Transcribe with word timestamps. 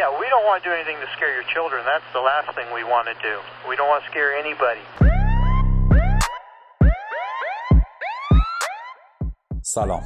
Yeah, 0.00 0.10
we 0.22 0.26
don't 0.32 0.44
want 0.48 0.62
to 0.62 0.68
do 0.68 0.74
anything 0.78 0.98
to 1.04 1.08
scare 1.16 1.32
your 1.38 1.46
children. 1.54 1.80
That's 1.92 2.08
the 2.12 2.24
last 2.30 2.48
thing 2.56 2.68
we 2.78 2.84
want 2.94 3.06
to 3.12 3.16
do. 3.28 3.34
We 3.70 3.74
don't 3.78 3.88
want 3.92 4.04
to 4.04 4.08
scare 4.12 4.30
anybody. 4.44 4.84
سلام 9.62 10.02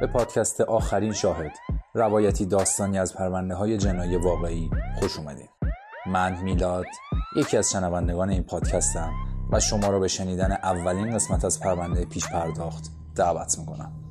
به 0.00 0.06
پادکست 0.06 0.60
آخرین 0.60 1.12
شاهد 1.12 1.52
روایتی 1.94 2.46
داستانی 2.46 2.98
از 2.98 3.16
پرونده 3.16 3.54
های 3.54 3.76
جنایی 3.76 4.16
واقعی 4.16 4.70
خوش 5.00 5.18
اومدین 5.18 5.48
من 6.06 6.42
میلاد 6.42 6.86
یکی 7.36 7.56
از 7.56 7.72
شنوندگان 7.72 8.30
این 8.30 8.44
پادکستم 8.44 9.12
و 9.52 9.60
شما 9.60 9.90
را 9.90 9.98
به 9.98 10.08
شنیدن 10.08 10.52
اولین 10.52 11.14
قسمت 11.14 11.44
از 11.44 11.60
پرونده 11.60 12.04
پیش 12.04 12.28
پرداخت 12.28 12.84
دعوت 13.16 13.58
می‌کنم 13.58 14.03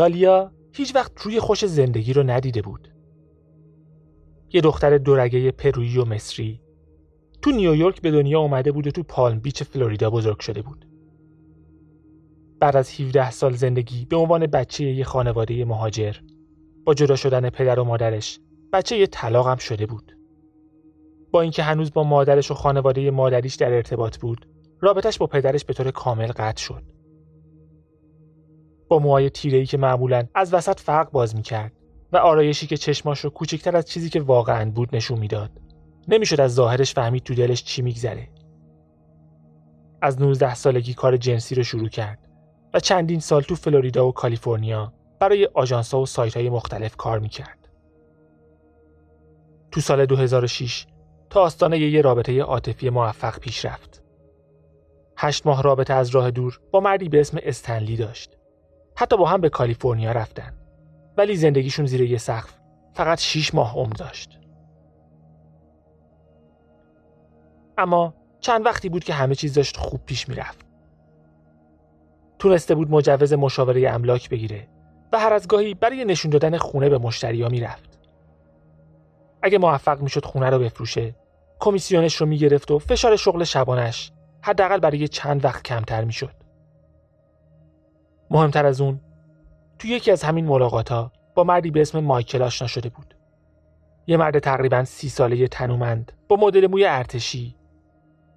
دالیا 0.00 0.52
هیچ 0.72 0.94
وقت 0.94 1.20
روی 1.20 1.40
خوش 1.40 1.64
زندگی 1.64 2.12
رو 2.12 2.22
ندیده 2.22 2.62
بود. 2.62 2.88
یه 4.52 4.60
دختر 4.60 4.98
دورگه 4.98 5.50
پرویی 5.50 5.98
و 5.98 6.04
مصری 6.04 6.60
تو 7.42 7.50
نیویورک 7.50 8.00
به 8.00 8.10
دنیا 8.10 8.40
اومده 8.40 8.72
بود 8.72 8.86
و 8.86 8.90
تو 8.90 9.02
پالم 9.02 9.40
بیچ 9.40 9.62
فلوریدا 9.62 10.10
بزرگ 10.10 10.40
شده 10.40 10.62
بود. 10.62 10.86
بعد 12.60 12.76
از 12.76 13.00
17 13.00 13.30
سال 13.30 13.52
زندگی 13.52 14.04
به 14.04 14.16
عنوان 14.16 14.46
بچه 14.46 14.84
یه 14.84 15.04
خانواده 15.04 15.64
مهاجر 15.64 16.16
با 16.84 16.94
جدا 16.94 17.16
شدن 17.16 17.50
پدر 17.50 17.80
و 17.80 17.84
مادرش 17.84 18.40
بچه 18.72 18.96
یه 18.96 19.06
طلاق 19.06 19.48
هم 19.48 19.56
شده 19.56 19.86
بود. 19.86 20.16
با 21.30 21.40
اینکه 21.40 21.62
هنوز 21.62 21.92
با 21.92 22.04
مادرش 22.04 22.50
و 22.50 22.54
خانواده 22.54 23.10
مادریش 23.10 23.54
در 23.54 23.72
ارتباط 23.72 24.18
بود، 24.18 24.46
رابطش 24.80 25.18
با 25.18 25.26
پدرش 25.26 25.64
به 25.64 25.74
طور 25.74 25.90
کامل 25.90 26.26
قطع 26.26 26.62
شد. 26.62 26.99
با 28.90 28.98
موهای 28.98 29.30
تیره‌ای 29.30 29.66
که 29.66 29.78
معمولا 29.78 30.24
از 30.34 30.54
وسط 30.54 30.80
فرق 30.80 31.10
باز 31.10 31.36
می‌کرد 31.36 31.72
و 32.12 32.16
آرایشی 32.16 32.66
که 32.66 32.76
چشماش 32.76 33.20
رو 33.20 33.30
کوچکتر 33.30 33.76
از 33.76 33.84
چیزی 33.84 34.08
که 34.08 34.20
واقعا 34.20 34.70
بود 34.70 34.96
نشون 34.96 35.18
می‌داد. 35.18 35.50
نمی‌شد 36.08 36.40
از 36.40 36.54
ظاهرش 36.54 36.94
فهمید 36.94 37.22
تو 37.22 37.34
دلش 37.34 37.64
چی 37.64 37.82
میگذره. 37.82 38.28
از 40.02 40.22
19 40.22 40.54
سالگی 40.54 40.94
کار 40.94 41.16
جنسی 41.16 41.54
رو 41.54 41.62
شروع 41.62 41.88
کرد 41.88 42.18
و 42.74 42.80
چندین 42.80 43.20
سال 43.20 43.42
تو 43.42 43.54
فلوریدا 43.54 44.08
و 44.08 44.12
کالیفرنیا 44.12 44.92
برای 45.20 45.48
آژانس‌ها 45.54 46.00
و 46.00 46.06
سایت‌های 46.06 46.50
مختلف 46.50 46.96
کار 46.96 47.18
می‌کرد. 47.18 47.68
تو 49.70 49.80
سال 49.80 50.06
2006 50.06 50.86
تا 51.30 51.42
آستانه 51.42 51.78
یه 51.78 52.02
رابطه 52.02 52.40
عاطفی 52.40 52.90
موفق 52.90 53.38
پیش 53.38 53.64
رفت. 53.64 54.02
هشت 55.16 55.46
ماه 55.46 55.62
رابطه 55.62 55.94
از 55.94 56.10
راه 56.10 56.30
دور 56.30 56.60
با 56.70 56.80
مردی 56.80 57.08
به 57.08 57.20
اسم 57.20 57.38
استنلی 57.42 57.96
داشت. 57.96 58.39
حتی 59.00 59.16
با 59.16 59.26
هم 59.26 59.40
به 59.40 59.48
کالیفرنیا 59.48 60.12
رفتن. 60.12 60.52
ولی 61.16 61.36
زندگیشون 61.36 61.86
زیر 61.86 62.00
یه 62.00 62.18
سقف 62.18 62.58
فقط 62.94 63.20
6 63.20 63.54
ماه 63.54 63.76
عمر 63.76 63.92
داشت. 63.92 64.38
اما 67.78 68.14
چند 68.40 68.66
وقتی 68.66 68.88
بود 68.88 69.04
که 69.04 69.12
همه 69.12 69.34
چیز 69.34 69.54
داشت 69.54 69.76
خوب 69.76 70.00
پیش 70.06 70.28
می‌رفت. 70.28 70.66
تونسته 72.38 72.74
بود 72.74 72.90
مجوز 72.90 73.32
مشاوره 73.32 73.90
املاک 73.90 74.30
بگیره 74.30 74.68
و 75.12 75.18
هر 75.18 75.32
از 75.32 75.48
گاهی 75.48 75.74
برای 75.74 76.04
نشون 76.04 76.30
دادن 76.30 76.58
خونه 76.58 76.88
به 76.88 76.98
مشتریا 76.98 77.48
می‌رفت. 77.48 77.98
اگه 79.42 79.58
موفق 79.58 80.00
می‌شد 80.00 80.24
خونه 80.24 80.50
رو 80.50 80.58
بفروشه 80.58 81.14
کمیسیونش 81.60 82.16
رو 82.16 82.26
می‌گرفت 82.26 82.70
و 82.70 82.78
فشار 82.78 83.16
شغل 83.16 83.44
شبانش 83.44 84.12
حداقل 84.42 84.78
برای 84.78 85.08
چند 85.08 85.44
وقت 85.44 85.62
کمتر 85.62 86.04
می‌شد. 86.04 86.39
مهمتر 88.30 88.66
از 88.66 88.80
اون 88.80 89.00
تو 89.78 89.88
یکی 89.88 90.10
از 90.10 90.22
همین 90.22 90.46
ملاقات 90.46 90.92
ها 90.92 91.12
با 91.34 91.44
مردی 91.44 91.70
به 91.70 91.80
اسم 91.80 92.00
مایکل 92.00 92.42
آشنا 92.42 92.68
شده 92.68 92.88
بود. 92.88 93.14
یه 94.06 94.16
مرد 94.16 94.38
تقریبا 94.38 94.84
سی 94.84 95.08
ساله 95.08 95.48
تنومند 95.48 96.12
با 96.28 96.36
مدل 96.36 96.66
موی 96.66 96.84
ارتشی 96.84 97.54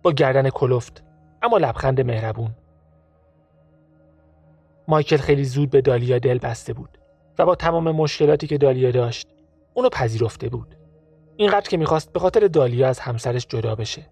با 0.03 0.12
گردن 0.12 0.50
کلفت 0.50 1.03
اما 1.42 1.58
لبخند 1.58 2.02
مهربون. 2.02 2.52
مایکل 4.88 5.18
خیلی 5.18 5.44
زود 5.44 5.70
به 5.70 5.82
دالیا 5.82 6.20
دل 6.20 6.38
بسته 6.38 6.74
بود 6.74 6.98
و 7.40 7.46
با 7.46 7.56
تمام 7.56 7.92
مشکلاتی 7.92 8.48
که 8.48 8.58
دالیا 8.58 8.92
داشت 8.92 9.28
اونو 9.74 9.90
پذیرفته 9.90 10.50
بود. 10.50 10.76
اینقدر 11.38 11.70
که 11.70 11.78
می‌خواست 11.78 12.14
به 12.14 12.20
خاطر 12.20 12.48
دالیا 12.48 12.88
از 12.88 13.00
همسرش 13.00 13.48
جدا 13.48 13.76
بشه. 13.76 14.06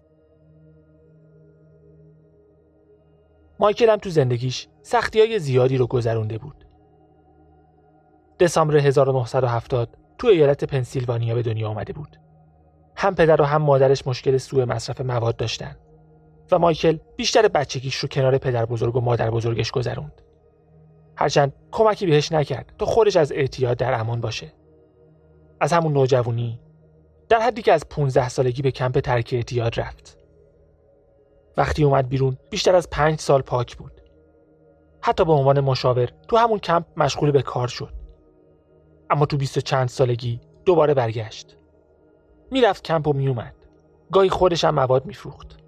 مایکل 3.62 3.90
هم 3.90 3.96
تو 3.96 4.10
زندگیش 4.10 4.68
سختی 4.82 5.20
های 5.20 5.38
زیادی 5.38 5.76
رو 5.76 5.86
گذرونده 5.86 6.38
بود. 6.38 6.64
دسامبر 8.40 8.76
1970 8.76 9.88
تو 10.18 10.26
ایالت 10.26 10.64
پنسیلوانیا 10.64 11.34
به 11.34 11.42
دنیا 11.42 11.68
آمده 11.68 11.92
بود. 11.92 12.16
هم 12.96 13.14
پدر 13.14 13.42
و 13.42 13.44
هم 13.44 13.62
مادرش 13.62 14.06
مشکل 14.06 14.36
سوء 14.36 14.64
مصرف 14.64 15.00
مواد 15.00 15.36
داشتن 15.36 15.76
و 16.52 16.58
مایکل 16.58 16.98
بیشتر 17.16 17.48
بچگیش 17.48 17.96
رو 17.96 18.08
کنار 18.08 18.38
پدر 18.38 18.66
بزرگ 18.66 18.96
و 18.96 19.00
مادر 19.00 19.30
بزرگش 19.30 19.70
گذروند. 19.70 20.22
هرچند 21.16 21.52
کمکی 21.70 22.06
بهش 22.06 22.32
نکرد 22.32 22.72
تا 22.78 22.86
خودش 22.86 23.16
از 23.16 23.32
اعتیاد 23.32 23.76
در 23.76 24.00
امان 24.00 24.20
باشه. 24.20 24.52
از 25.60 25.72
همون 25.72 25.92
نوجوانی 25.92 26.60
در 27.28 27.40
حدی 27.40 27.62
که 27.62 27.72
از 27.72 27.88
15 27.88 28.28
سالگی 28.28 28.62
به 28.62 28.70
کمپ 28.70 29.00
ترک 29.00 29.30
اعتیاد 29.32 29.80
رفت. 29.80 30.21
وقتی 31.56 31.84
اومد 31.84 32.08
بیرون 32.08 32.36
بیشتر 32.50 32.74
از 32.74 32.90
پنج 32.90 33.20
سال 33.20 33.42
پاک 33.42 33.76
بود. 33.76 33.92
حتی 35.00 35.24
به 35.24 35.32
عنوان 35.32 35.60
مشاور 35.60 36.08
تو 36.28 36.36
همون 36.36 36.58
کمپ 36.58 36.86
مشغول 36.96 37.30
به 37.30 37.42
کار 37.42 37.68
شد. 37.68 37.92
اما 39.10 39.26
تو 39.26 39.36
بیست 39.36 39.56
و 39.56 39.60
چند 39.60 39.88
سالگی 39.88 40.40
دوباره 40.64 40.94
برگشت. 40.94 41.56
می‌رفت 42.50 42.84
کمپ 42.84 43.08
و 43.08 43.12
میومد. 43.12 43.54
گاهی 44.12 44.28
خودش 44.28 44.64
هم 44.64 44.74
مواد 44.74 45.06
میفروخت. 45.06 45.58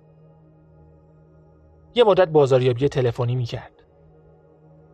یه 1.95 2.05
مدت 2.05 2.29
بازاریابی 2.29 2.89
تلفنی 2.89 3.37
می‌کرد. 3.37 3.73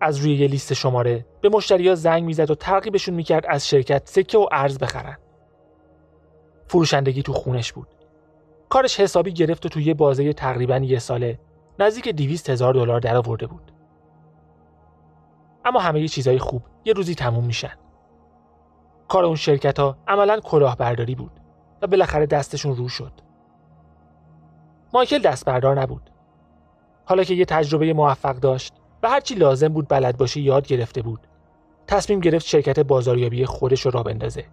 از 0.00 0.18
روی 0.18 0.34
یه 0.36 0.46
لیست 0.46 0.74
شماره 0.74 1.26
به 1.40 1.48
مشتریا 1.48 1.94
زنگ 1.94 2.24
می‌زد 2.24 2.50
و 2.50 2.54
ترغیبشون 2.54 3.14
می‌کرد 3.14 3.46
از 3.48 3.68
شرکت 3.68 4.02
سکه 4.08 4.38
و 4.38 4.46
ارز 4.52 4.78
بخرن. 4.78 5.18
فروشندگی 6.66 7.22
تو 7.22 7.32
خونش 7.32 7.72
بود. 7.72 7.88
کارش 8.70 9.00
حسابی 9.00 9.32
گرفت 9.32 9.66
و 9.66 9.68
توی 9.68 9.82
یه 9.82 9.94
بازه 9.94 10.32
تقریبا 10.32 10.76
یه 10.76 10.98
ساله 10.98 11.38
نزدیک 11.78 12.08
دیویست 12.08 12.50
هزار 12.50 12.74
دلار 12.74 13.00
درآورده 13.00 13.46
بود. 13.46 13.72
اما 15.64 15.80
همه 15.80 16.08
چیزهای 16.08 16.38
خوب 16.38 16.62
یه 16.84 16.92
روزی 16.92 17.14
تموم 17.14 17.44
میشن. 17.44 17.74
کار 19.08 19.24
اون 19.24 19.36
شرکت 19.36 19.80
ها 19.80 19.96
عملا 20.08 20.40
کلاهبرداری 20.40 21.14
بود 21.14 21.40
و 21.82 21.86
بالاخره 21.86 22.26
دستشون 22.26 22.76
رو 22.76 22.88
شد. 22.88 23.12
مایکل 24.92 25.18
دست 25.18 25.44
بردار 25.44 25.80
نبود. 25.80 26.10
حالا 27.04 27.24
که 27.24 27.34
یه 27.34 27.44
تجربه 27.44 27.92
موفق 27.92 28.36
داشت 28.36 28.74
و 29.02 29.10
هرچی 29.10 29.34
لازم 29.34 29.68
بود 29.68 29.88
بلد 29.88 30.16
باشه 30.16 30.40
یاد 30.40 30.66
گرفته 30.66 31.02
بود. 31.02 31.26
تصمیم 31.86 32.20
گرفت 32.20 32.46
شرکت 32.46 32.80
بازاریابی 32.80 33.46
خودش 33.46 33.80
رو 33.80 33.90
را 33.90 34.02
بندازه. 34.02 34.44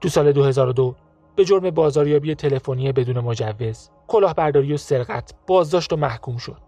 تو 0.00 0.08
سال 0.08 0.32
2002 0.32 0.94
به 1.36 1.44
جرم 1.44 1.70
بازاریابی 1.70 2.34
تلفنی 2.34 2.92
بدون 2.92 3.20
مجوز، 3.20 3.90
کلاهبرداری 4.08 4.72
و 4.72 4.76
سرقت 4.76 5.34
بازداشت 5.46 5.92
و 5.92 5.96
محکوم 5.96 6.36
شد. 6.36 6.60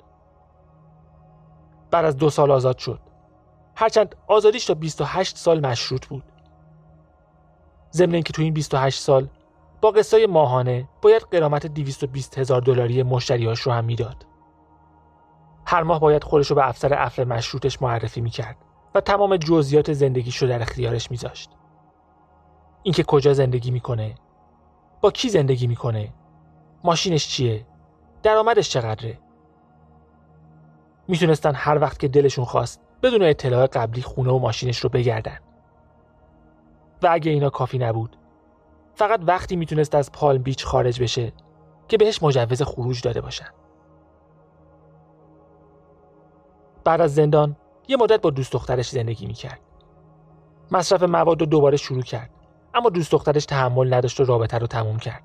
بعد 1.91 2.05
از 2.05 2.17
دو 2.17 2.31
سال 2.31 2.51
آزاد 2.51 2.79
شد. 2.79 3.01
هرچند 3.77 4.17
آزادیش 4.27 4.65
تا 4.67 4.75
28 4.75 5.37
سال 5.37 5.67
مشروط 5.67 6.07
بود. 6.07 6.25
ضمن 7.93 8.15
اینکه 8.15 8.33
تو 8.33 8.43
این 8.43 8.55
28 8.55 9.01
سال 9.01 9.29
با 9.81 9.91
قصای 9.91 10.27
ماهانه 10.27 10.89
باید 11.03 11.23
قرامت 11.23 11.67
220 11.67 12.39
هزار 12.39 12.61
دلاری 12.61 13.03
مشتریاش 13.03 13.61
رو 13.61 13.73
هم 13.73 13.85
می‌داد. 13.85 14.27
هر 15.67 15.83
ماه 15.83 16.01
باید 16.01 16.25
خودش 16.25 16.47
رو 16.47 16.57
به 16.57 16.69
افسر 16.69 16.95
افر 16.95 17.25
مشروطش 17.25 17.83
معرفی 17.83 18.21
می‌کرد 18.21 18.57
و 18.95 19.01
تمام 19.01 19.37
جزئیات 19.37 19.93
زندگیش 19.93 20.37
رو 20.37 20.49
در 20.49 20.63
اختیارش 20.63 21.11
میذاشت. 21.11 21.51
اینکه 22.83 23.03
کجا 23.03 23.33
زندگی 23.33 23.71
می‌کنه، 23.71 24.15
با 25.01 25.11
کی 25.11 25.29
زندگی 25.29 25.67
می‌کنه، 25.67 26.13
ماشینش 26.85 27.29
چیه، 27.29 27.67
درآمدش 28.23 28.71
چقدره، 28.71 29.19
می‌تونستن 31.09 31.55
هر 31.55 31.79
وقت 31.79 31.99
که 31.99 32.09
دلشون 32.09 32.45
خواست 32.45 32.81
بدون 33.03 33.23
اطلاع 33.23 33.67
قبلی 33.67 34.03
خونه 34.03 34.31
و 34.31 34.39
ماشینش 34.39 34.79
رو 34.79 34.91
بگردن. 34.91 35.39
و 37.03 37.09
اگه 37.11 37.31
اینا 37.31 37.51
کافی 37.51 37.79
نبود 37.79 38.17
فقط 38.95 39.21
وقتی 39.23 39.57
می‌تونست 39.57 39.95
از 39.95 40.13
پالم 40.13 40.43
بیچ 40.43 40.65
خارج 40.65 41.03
بشه 41.03 41.33
که 41.89 41.97
بهش 41.97 42.23
مجوز 42.23 42.63
خروج 42.63 43.03
داده 43.03 43.21
باشن. 43.21 43.49
بعد 46.85 47.01
از 47.01 47.15
زندان 47.15 47.57
یه 47.89 47.97
مدت 47.97 48.21
با 48.21 48.31
دوست 48.31 48.53
دخترش 48.53 48.91
زندگی 48.91 49.27
می‌کرد. 49.27 49.61
مصرف 50.71 51.03
مواد 51.03 51.41
رو 51.41 51.47
دوباره 51.47 51.77
شروع 51.77 52.03
کرد. 52.03 52.31
اما 52.79 52.91
دوست 52.91 53.13
دخترش 53.13 53.47
تحمل 53.47 53.95
نداشت 53.95 54.21
و 54.21 54.25
رابطه 54.25 54.59
رو 54.59 54.67
تموم 54.67 54.99
کرد. 54.99 55.23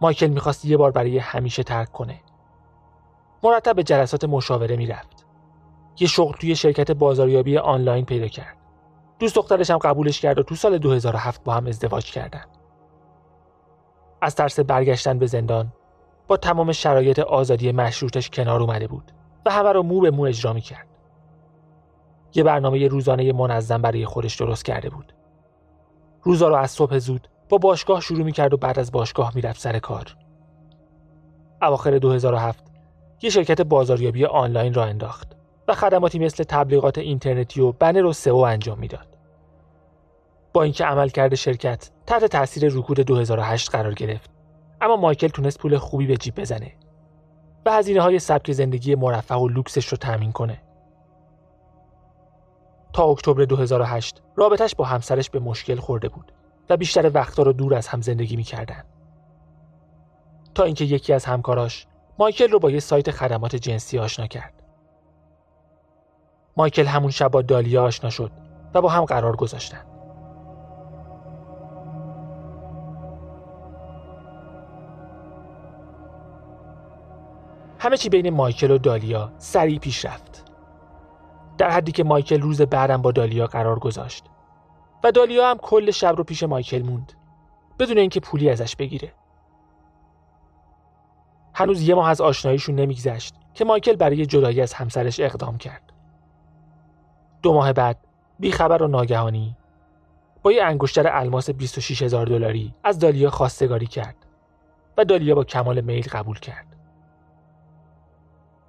مایکل 0.00 0.26
می‌خواست 0.26 0.64
یه 0.64 0.76
بار 0.76 0.90
برای 0.90 1.18
همیشه 1.18 1.62
ترک 1.62 1.92
کنه. 1.92 2.20
مرتب 3.42 3.76
به 3.76 3.82
جلسات 3.82 4.24
مشاوره 4.24 4.76
می‌رفت. 4.76 5.26
یه 6.00 6.08
شغل 6.08 6.32
توی 6.32 6.56
شرکت 6.56 6.90
بازاریابی 6.90 7.58
آنلاین 7.58 8.04
پیدا 8.04 8.28
کرد. 8.28 8.56
دوست 9.18 9.36
دخترش 9.36 9.70
هم 9.70 9.78
قبولش 9.78 10.20
کرد 10.20 10.38
و 10.38 10.42
تو 10.42 10.54
سال 10.54 10.78
2007 10.78 11.44
با 11.44 11.54
هم 11.54 11.66
ازدواج 11.66 12.12
کردن. 12.12 12.44
از 14.20 14.34
ترس 14.34 14.60
برگشتن 14.60 15.18
به 15.18 15.26
زندان 15.26 15.72
با 16.28 16.36
تمام 16.36 16.72
شرایط 16.72 17.18
آزادی 17.18 17.72
مشروطش 17.72 18.30
کنار 18.30 18.60
اومده 18.60 18.86
بود 18.86 19.12
و 19.46 19.50
همه 19.50 19.72
رو 19.72 19.82
مو 19.82 20.00
به 20.00 20.10
مو 20.10 20.22
اجرا 20.22 20.58
کرد. 20.58 20.88
یه 22.34 22.42
برنامه 22.42 22.88
روزانه 22.88 23.32
منظم 23.32 23.82
برای 23.82 24.06
خودش 24.06 24.36
درست 24.36 24.64
کرده 24.64 24.90
بود. 24.90 25.12
روزا 26.22 26.48
رو 26.48 26.54
از 26.54 26.70
صبح 26.70 26.98
زود 26.98 27.28
با 27.48 27.58
باشگاه 27.58 28.00
شروع 28.00 28.30
کرد 28.30 28.54
و 28.54 28.56
بعد 28.56 28.78
از 28.78 28.92
باشگاه 28.92 29.32
می‌رفت 29.34 29.60
سر 29.60 29.78
کار. 29.78 30.16
اواخر 31.62 31.98
2007 31.98 32.64
یه 33.22 33.30
شرکت 33.30 33.60
بازاریابی 33.60 34.24
آنلاین 34.24 34.74
را 34.74 34.84
انداخت 34.84 35.32
و 35.68 35.74
خدماتی 35.74 36.18
مثل 36.18 36.44
تبلیغات 36.44 36.98
اینترنتی 36.98 37.60
و 37.60 37.72
بنر 37.72 38.04
و 38.04 38.12
سئو 38.12 38.36
انجام 38.36 38.78
می‌داد. 38.78 39.06
با 40.52 40.62
اینکه 40.62 40.84
عملکرد 40.84 41.34
شرکت 41.34 41.90
تحت 42.06 42.24
تاثیر 42.24 42.72
رکود 42.72 43.00
2008 43.00 43.70
قرار 43.70 43.94
گرفت 43.94 44.30
اما 44.80 44.96
مایکل 44.96 45.28
تونست 45.28 45.58
پول 45.58 45.78
خوبی 45.78 46.06
به 46.06 46.16
جیب 46.16 46.40
بزنه 46.40 46.72
و 47.66 47.72
هزینه 47.72 48.00
های 48.00 48.18
سبک 48.18 48.52
زندگی 48.52 48.94
مرفه 48.94 49.34
و 49.34 49.48
لوکسش 49.48 49.88
رو 49.88 49.98
تأمین 49.98 50.32
کنه. 50.32 50.62
تا 52.92 53.04
اکتبر 53.04 53.44
2008 53.44 54.22
رابطش 54.36 54.74
با 54.74 54.84
همسرش 54.84 55.30
به 55.30 55.40
مشکل 55.40 55.76
خورده 55.76 56.08
بود 56.08 56.32
و 56.70 56.76
بیشتر 56.76 57.10
وقتا 57.14 57.42
رو 57.42 57.52
دور 57.52 57.74
از 57.74 57.88
هم 57.88 58.00
زندگی 58.00 58.36
می‌کردن. 58.36 58.84
تا 60.54 60.64
اینکه 60.64 60.84
یکی 60.84 61.12
از 61.12 61.24
همکاراش 61.24 61.86
مایکل 62.18 62.50
رو 62.50 62.58
با 62.58 62.70
یه 62.70 62.80
سایت 62.80 63.10
خدمات 63.10 63.56
جنسی 63.56 63.98
آشنا 63.98 64.26
کرد. 64.26 64.62
مایکل 66.56 66.86
همون 66.86 67.10
شب 67.10 67.28
با 67.28 67.42
دالیا 67.42 67.84
آشنا 67.84 68.10
شد 68.10 68.30
و 68.74 68.80
با 68.80 68.88
هم 68.88 69.04
قرار 69.04 69.36
گذاشتن. 69.36 69.84
همه 77.78 77.96
چی 77.96 78.08
بین 78.08 78.30
مایکل 78.30 78.70
و 78.70 78.78
دالیا 78.78 79.32
سریع 79.38 79.78
پیش 79.78 80.04
رفت. 80.04 80.31
در 81.62 81.70
حدی 81.70 81.92
که 81.92 82.04
مایکل 82.04 82.40
روز 82.40 82.62
بعدم 82.62 83.02
با 83.02 83.12
دالیا 83.12 83.46
قرار 83.46 83.78
گذاشت 83.78 84.24
و 85.04 85.12
دالیا 85.12 85.50
هم 85.50 85.58
کل 85.58 85.90
شب 85.90 86.14
رو 86.16 86.24
پیش 86.24 86.42
مایکل 86.42 86.82
موند 86.82 87.12
بدون 87.78 87.98
اینکه 87.98 88.20
پولی 88.20 88.50
ازش 88.50 88.76
بگیره. 88.76 89.12
هنوز 91.54 91.88
یه 91.88 91.94
ماه 91.94 92.08
از 92.08 92.20
آشناییشون 92.20 92.74
نمیگذشت 92.74 93.34
که 93.54 93.64
مایکل 93.64 93.96
برای 93.96 94.26
جدایی 94.26 94.60
از 94.60 94.74
همسرش 94.74 95.20
اقدام 95.20 95.58
کرد. 95.58 95.92
دو 97.42 97.54
ماه 97.54 97.72
بعد 97.72 97.98
بیخبر 98.40 98.82
و 98.82 98.88
ناگهانی 98.88 99.56
با 100.42 100.52
یه 100.52 100.64
انگشتر 100.64 101.06
الماس 101.06 101.50
26 101.50 102.02
هزار 102.02 102.26
دلاری 102.26 102.74
از 102.84 102.98
دالیا 102.98 103.30
خواستگاری 103.30 103.86
کرد 103.86 104.16
و 104.96 105.04
دالیا 105.04 105.34
با 105.34 105.44
کمال 105.44 105.80
میل 105.80 106.08
قبول 106.12 106.38
کرد. 106.38 106.66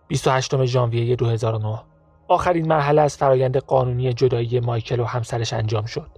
28 0.08 0.66
ژانویه 0.66 1.16
2009 1.16 1.93
آخرین 2.28 2.68
مرحله 2.68 3.02
از 3.02 3.18
فرایند 3.18 3.58
قانونی 3.58 4.14
جدایی 4.14 4.60
مایکل 4.60 5.00
و 5.00 5.04
همسرش 5.04 5.54
انجام 5.54 5.86
شد. 5.86 6.10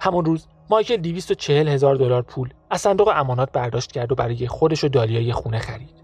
همون 0.00 0.24
روز 0.24 0.46
مایکل 0.70 0.96
240 0.96 1.68
هزار 1.68 1.96
دلار 1.96 2.22
پول 2.22 2.48
از 2.70 2.80
صندوق 2.80 3.12
امانات 3.14 3.52
برداشت 3.52 3.92
کرد 3.92 4.12
و 4.12 4.14
برای 4.14 4.48
خودش 4.48 4.84
و 4.84 4.88
دالیا 4.88 5.34
خونه 5.34 5.58
خرید. 5.58 6.02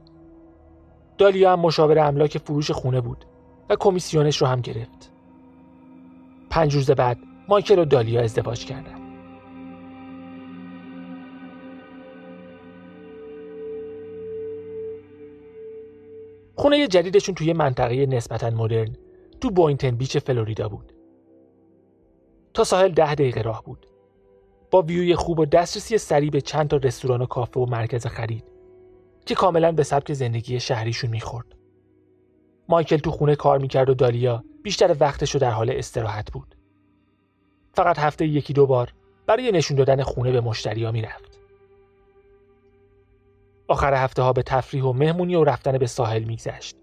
دالیا 1.19 1.53
هم 1.53 1.61
مشاور 1.61 1.99
املاک 1.99 2.39
فروش 2.39 2.71
خونه 2.71 3.01
بود 3.01 3.25
و 3.71 3.77
کمیسیونش 3.77 4.37
رو 4.37 4.47
هم 4.47 4.61
گرفت. 4.61 5.13
پنج 6.51 6.75
روز 6.75 6.91
بعد 6.91 7.19
مایکل 7.49 7.79
و 7.79 7.85
دالیا 7.85 8.23
ازدواج 8.23 8.65
کردند. 8.65 8.98
خونه 16.59 16.87
جدیدشون 16.87 17.35
توی 17.35 17.53
منطقه 17.53 18.07
نسبتا 18.07 18.51
مدرن 18.51 18.97
تو 19.41 19.51
بوینتن 19.51 19.91
بیچ 19.91 20.17
فلوریدا 20.17 20.69
بود. 20.69 20.93
تا 22.55 22.65
ساحل 22.65 22.93
ده 22.93 23.15
دقیقه 23.15 23.43
راه 23.43 23.63
بود. 23.65 23.87
با 24.71 24.83
ویوی 24.83 25.15
خوب 25.15 25.39
و 25.39 25.45
دسترسی 25.45 25.99
سریع 25.99 26.31
به 26.31 26.41
چند 26.41 26.69
تا 26.69 26.77
رستوران 26.77 27.23
و 27.23 27.27
کافه 27.27 27.61
و 27.61 27.67
مرکز 27.67 28.07
خرید 28.07 28.45
که 29.27 29.35
کاملا 29.35 29.73
به 29.73 29.83
سبک 29.83 30.13
زندگی 30.13 30.61
شهریشون 30.61 31.11
می‌خورد. 31.11 31.47
مایکل 32.69 32.97
تو 32.97 33.11
خونه 33.11 33.37
کار 33.37 33.59
می‌کرد 33.59 33.91
و 33.91 33.95
دالیا 33.95 34.45
بیشتر 34.63 34.97
وقتش 35.01 35.31
رو 35.31 35.41
در 35.41 35.51
حال 35.51 35.71
استراحت 35.71 36.33
بود. 36.33 36.55
فقط 37.73 37.99
هفته 37.99 38.27
یکی 38.27 38.53
دو 38.53 38.67
بار 38.67 38.93
برای 39.27 39.53
نشون 39.53 39.77
دادن 39.77 40.03
خونه 40.03 40.33
به 40.33 40.41
مشتریا 40.41 40.93
می‌رفت. 40.93 41.28
آخر 43.69 43.95
هفته 43.95 44.23
ها 44.23 44.33
به 44.33 44.43
تفریح 44.43 44.85
و 44.85 44.93
مهمونی 44.93 45.35
و 45.35 45.45
رفتن 45.45 45.79
به 45.79 45.87
ساحل 45.87 46.25
میگذشت. 46.25 46.77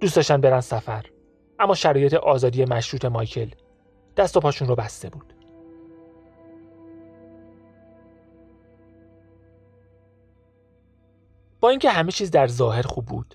دوست 0.00 0.16
داشتن 0.16 0.40
برن 0.40 0.60
سفر 0.60 1.06
اما 1.58 1.74
شرایط 1.74 2.14
آزادی 2.14 2.64
مشروط 2.64 3.04
مایکل 3.04 3.50
دست 4.16 4.36
و 4.36 4.40
پاشون 4.40 4.68
رو 4.68 4.74
بسته 4.74 5.10
بود. 5.10 5.34
با 11.60 11.70
اینکه 11.70 11.90
همه 11.90 12.12
چیز 12.12 12.30
در 12.30 12.46
ظاهر 12.46 12.82
خوب 12.82 13.06
بود 13.06 13.34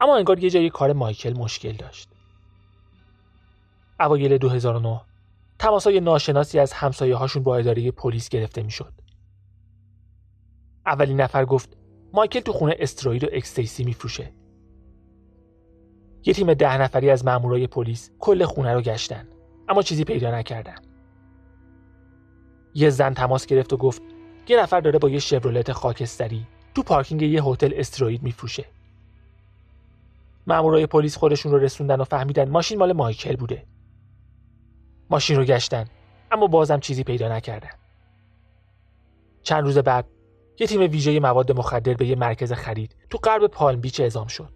اما 0.00 0.16
انگار 0.16 0.38
یه 0.38 0.50
جایی 0.50 0.70
کار 0.70 0.92
مایکل 0.92 1.38
مشکل 1.38 1.72
داشت. 1.72 2.08
اوایل 4.00 4.38
2009 4.38 5.00
تماسای 5.58 6.00
ناشناسی 6.00 6.58
از 6.58 6.72
همسایه 6.72 7.16
هاشون 7.16 7.42
با 7.42 7.56
اداره 7.56 7.90
پلیس 7.90 8.28
گرفته 8.28 8.62
می‌شد. 8.62 9.03
اولین 10.86 11.20
نفر 11.20 11.44
گفت 11.44 11.76
مایکل 12.12 12.40
تو 12.40 12.52
خونه 12.52 12.76
استروید 12.78 13.24
و 13.24 13.26
اکستیسی 13.32 13.84
میفروشه. 13.84 14.32
یه 16.24 16.34
تیم 16.34 16.54
ده 16.54 16.82
نفری 16.82 17.10
از 17.10 17.24
مامورای 17.24 17.66
پلیس 17.66 18.10
کل 18.18 18.44
خونه 18.44 18.74
رو 18.74 18.80
گشتن 18.80 19.28
اما 19.68 19.82
چیزی 19.82 20.04
پیدا 20.04 20.38
نکردن. 20.38 20.74
یه 22.74 22.90
زن 22.90 23.14
تماس 23.14 23.46
گرفت 23.46 23.72
و 23.72 23.76
گفت 23.76 24.02
یه 24.48 24.62
نفر 24.62 24.80
داره 24.80 24.98
با 24.98 25.10
یه 25.10 25.18
شورولت 25.18 25.72
خاکستری 25.72 26.46
تو 26.74 26.82
پارکینگ 26.82 27.22
یه 27.22 27.44
هتل 27.44 27.72
استروید 27.76 28.22
میفروشه. 28.22 28.64
مامورای 30.46 30.86
پلیس 30.86 31.16
خودشون 31.16 31.52
رو 31.52 31.58
رسوندن 31.58 32.00
و 32.00 32.04
فهمیدن 32.04 32.48
ماشین 32.48 32.78
مال 32.78 32.92
مایکل 32.92 33.36
بوده. 33.36 33.66
ماشین 35.10 35.36
رو 35.36 35.44
گشتن 35.44 35.84
اما 36.30 36.46
بازم 36.46 36.80
چیزی 36.80 37.04
پیدا 37.04 37.36
نکردن. 37.36 37.70
چند 39.42 39.64
روز 39.64 39.78
بعد 39.78 40.06
یه 40.58 40.66
تیم 40.66 40.80
ویژه 40.80 41.20
مواد 41.20 41.52
مخدر 41.52 41.94
به 41.94 42.06
یه 42.06 42.16
مرکز 42.16 42.52
خرید 42.52 42.96
تو 43.10 43.18
غرب 43.18 43.46
پالم 43.46 43.80
بیچ 43.80 44.00
اعزام 44.00 44.26
شد. 44.26 44.52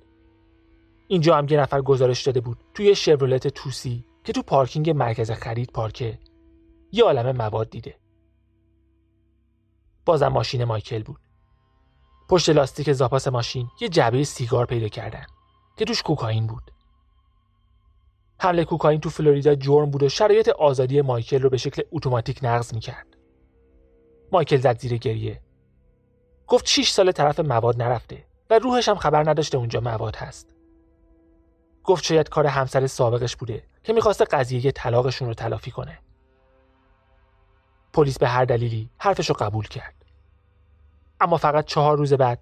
اینجا 1.08 1.36
هم 1.36 1.46
یه 1.50 1.60
نفر 1.60 1.82
گزارش 1.82 2.22
داده 2.22 2.40
بود 2.40 2.58
توی 2.74 2.94
شورولت 2.94 3.48
توسی 3.48 4.04
که 4.24 4.32
تو 4.32 4.42
پارکینگ 4.42 4.90
مرکز 4.90 5.30
خرید 5.30 5.70
پارکه 5.72 6.18
یه 6.92 7.04
عالم 7.04 7.36
مواد 7.36 7.70
دیده. 7.70 7.94
بازم 10.04 10.28
ماشین 10.28 10.64
مایکل 10.64 11.02
بود. 11.02 11.20
پشت 12.28 12.48
لاستیک 12.48 12.92
زاپاس 12.92 13.28
ماشین 13.28 13.70
یه 13.80 13.88
جعبه 13.88 14.24
سیگار 14.24 14.66
پیدا 14.66 14.88
کردن 14.88 15.26
که 15.76 15.84
توش 15.84 16.02
کوکائین 16.02 16.46
بود. 16.46 16.70
حمله 18.40 18.64
کوکائین 18.64 19.00
تو 19.00 19.10
فلوریدا 19.10 19.54
جرم 19.54 19.90
بود 19.90 20.02
و 20.02 20.08
شرایط 20.08 20.48
آزادی 20.48 21.00
مایکل 21.00 21.42
رو 21.42 21.50
به 21.50 21.56
شکل 21.56 21.82
اتوماتیک 21.92 22.40
نقض 22.42 22.74
می‌کرد. 22.74 23.06
مایکل 24.32 24.56
زد 24.56 24.78
زیر 24.78 24.96
گریه 24.96 25.40
گفت 26.48 26.66
6 26.66 26.90
سال 26.90 27.12
طرف 27.12 27.40
مواد 27.40 27.82
نرفته 27.82 28.24
و 28.50 28.58
روحش 28.58 28.88
هم 28.88 28.96
خبر 28.96 29.30
نداشته 29.30 29.58
اونجا 29.58 29.80
مواد 29.80 30.16
هست. 30.16 30.54
گفت 31.84 32.04
شاید 32.04 32.28
کار 32.28 32.46
همسر 32.46 32.86
سابقش 32.86 33.36
بوده 33.36 33.62
که 33.84 33.92
می‌خواسته 33.92 34.24
قضیه 34.24 34.72
طلاقشون 34.72 35.28
رو 35.28 35.34
تلافی 35.34 35.70
کنه. 35.70 35.98
پلیس 37.92 38.18
به 38.18 38.28
هر 38.28 38.44
دلیلی 38.44 38.90
حرفش 38.98 39.28
رو 39.28 39.36
قبول 39.38 39.68
کرد. 39.68 39.94
اما 41.20 41.36
فقط 41.36 41.64
چهار 41.64 41.96
روز 41.96 42.12
بعد 42.12 42.40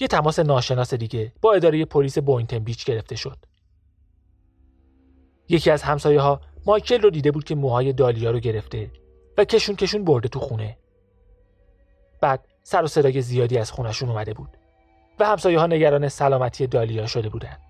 یه 0.00 0.08
تماس 0.08 0.38
ناشناس 0.38 0.94
دیگه 0.94 1.32
با 1.40 1.52
اداره 1.52 1.84
پلیس 1.84 2.18
بوینتن 2.18 2.58
بیچ 2.58 2.84
گرفته 2.84 3.16
شد. 3.16 3.38
یکی 5.48 5.70
از 5.70 5.82
همسایه 5.82 6.20
ها 6.20 6.40
مایکل 6.66 7.02
رو 7.02 7.10
دیده 7.10 7.30
بود 7.30 7.44
که 7.44 7.54
موهای 7.54 7.92
دالیا 7.92 8.30
رو 8.30 8.38
گرفته 8.38 8.90
و 9.38 9.44
کشون 9.44 9.76
کشون 9.76 10.04
برده 10.04 10.28
تو 10.28 10.40
خونه. 10.40 10.78
بعد 12.20 12.48
سر 12.70 12.84
و 12.84 12.86
صدای 12.86 13.22
زیادی 13.22 13.58
از 13.58 13.72
خونشون 13.72 14.08
اومده 14.08 14.34
بود 14.34 14.56
و 15.18 15.26
همسایه 15.26 15.58
ها 15.58 15.66
نگران 15.66 16.08
سلامتی 16.08 16.66
دالیا 16.66 17.06
شده 17.06 17.28
بودند. 17.28 17.60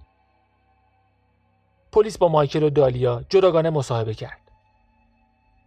پلیس 1.92 2.18
با 2.18 2.28
مایکل 2.28 2.62
و 2.62 2.70
دالیا 2.70 3.24
جداگانه 3.28 3.70
مصاحبه 3.70 4.14
کرد. 4.14 4.40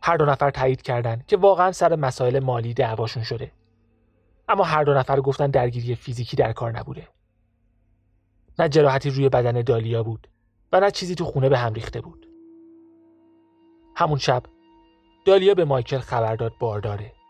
هر 0.04 0.18
دو 0.18 0.26
نفر 0.26 0.52
تایید 0.52 0.82
کردند 0.82 1.26
که 1.26 1.38
واقعا 1.38 1.72
سر 1.72 1.96
مسائل 1.96 2.40
مالی 2.40 2.74
دعواشون 2.74 3.24
شده. 3.24 3.52
اما 4.50 4.64
هر 4.64 4.84
دو 4.84 4.94
نفر 4.94 5.22
گفتن 5.22 5.48
درگیری 5.48 5.96
فیزیکی 5.96 6.38
در 6.38 6.54
کار 6.54 6.80
نبوده. 6.80 7.08
نه 8.60 8.70
جراحتی 8.70 9.10
روی 9.10 9.30
بدن 9.30 9.62
دالیا 9.62 10.04
بود 10.04 10.28
و 10.72 10.80
نه 10.80 10.92
چیزی 10.92 11.16
تو 11.16 11.26
خونه 11.26 11.50
به 11.50 11.58
هم 11.58 11.74
ریخته 11.74 12.02
بود. 12.02 12.28
همون 13.96 14.18
شب 14.18 14.44
دالیا 15.26 15.54
به 15.54 15.66
مایکل 15.66 16.00
خبر 16.00 16.36
داد 16.36 16.54
بارداره. 16.60 17.21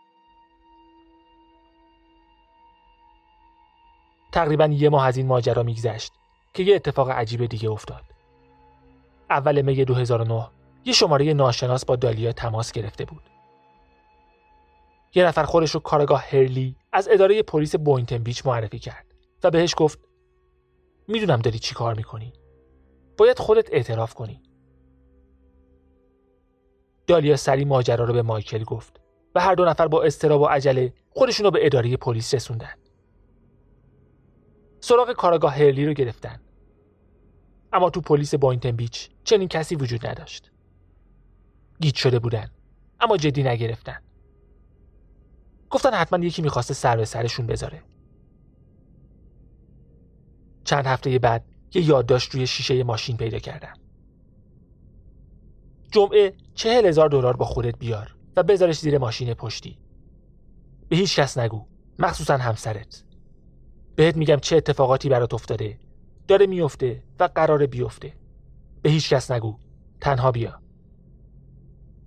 تقریبا 4.32 4.66
یه 4.66 4.88
ماه 4.88 5.06
از 5.06 5.16
این 5.16 5.26
ماجرا 5.26 5.62
میگذشت 5.62 6.12
که 6.54 6.62
یه 6.62 6.74
اتفاق 6.74 7.10
عجیب 7.10 7.46
دیگه 7.46 7.70
افتاد. 7.70 8.02
اول 9.30 9.62
می 9.62 9.84
2009 9.84 10.48
یه 10.84 10.92
شماره 10.92 11.32
ناشناس 11.32 11.84
با 11.84 11.96
دالیا 11.96 12.32
تماس 12.32 12.72
گرفته 12.72 13.04
بود. 13.04 13.22
یه 15.14 15.24
نفر 15.24 15.44
خودش 15.44 15.70
رو 15.70 15.80
کارگاه 15.80 16.24
هرلی 16.30 16.76
از 16.92 17.08
اداره 17.10 17.42
پلیس 17.42 17.76
بوینتن 17.76 18.18
بیچ 18.18 18.46
معرفی 18.46 18.78
کرد 18.78 19.06
و 19.42 19.50
بهش 19.50 19.74
گفت 19.76 19.98
می‌دونم 21.08 21.38
داری 21.38 21.58
چی 21.58 21.74
کار 21.74 21.94
می‌کنی. 21.94 22.32
باید 23.18 23.38
خودت 23.38 23.72
اعتراف 23.72 24.14
کنی. 24.14 24.42
دالیا 27.06 27.36
سری 27.36 27.64
ماجرا 27.64 28.04
رو 28.04 28.12
به 28.12 28.22
مایکل 28.22 28.64
گفت 28.64 29.00
و 29.34 29.40
هر 29.40 29.54
دو 29.54 29.64
نفر 29.64 29.88
با 29.88 30.02
استراب 30.02 30.40
و 30.40 30.46
عجله 30.46 30.92
خودشون 31.10 31.44
رو 31.44 31.50
به 31.50 31.66
اداره 31.66 31.96
پلیس 31.96 32.34
رسوندن. 32.34 32.81
سراغ 34.84 35.12
کارگاه 35.12 35.54
هرلی 35.54 35.86
رو 35.86 35.92
گرفتن. 35.92 36.40
اما 37.72 37.90
تو 37.90 38.00
پلیس 38.00 38.34
بوینتن 38.34 38.70
بیچ 38.70 39.10
چنین 39.24 39.48
کسی 39.48 39.76
وجود 39.76 40.06
نداشت. 40.06 40.50
گیت 41.80 41.94
شده 41.94 42.18
بودن 42.18 42.50
اما 43.00 43.16
جدی 43.16 43.42
نگرفتن. 43.42 44.02
گفتن 45.70 45.94
حتما 45.94 46.24
یکی 46.24 46.42
می‌خواسته 46.42 46.74
سر 46.74 46.96
به 46.96 47.04
سرشون 47.04 47.46
بذاره. 47.46 47.82
چند 50.64 50.86
هفته 50.86 51.18
بعد 51.18 51.44
یه 51.74 51.82
یادداشت 51.82 52.30
روی 52.34 52.46
شیشه 52.46 52.84
ماشین 52.84 53.16
پیدا 53.16 53.38
کردم. 53.38 53.74
جمعه 55.92 56.34
چهل 56.54 56.86
هزار 56.86 57.08
دلار 57.08 57.36
با 57.36 57.44
خودت 57.44 57.78
بیار 57.78 58.16
و 58.36 58.42
بذارش 58.42 58.78
زیر 58.78 58.98
ماشین 58.98 59.34
پشتی. 59.34 59.78
به 60.88 60.96
هیچ 60.96 61.16
کس 61.20 61.38
نگو 61.38 61.66
مخصوصا 61.98 62.36
همسرت. 62.36 63.04
بهت 63.96 64.16
میگم 64.16 64.36
چه 64.36 64.56
اتفاقاتی 64.56 65.08
برات 65.08 65.34
افتاده. 65.34 65.78
داره 66.28 66.46
میفته 66.46 67.02
و 67.20 67.28
قرار 67.34 67.66
بیفته. 67.66 68.12
به 68.82 68.90
هیچ 68.90 69.12
کس 69.12 69.30
نگو. 69.30 69.56
تنها 70.00 70.32
بیا. 70.32 70.62